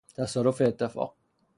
[0.15, 1.15] تصادف اتفاق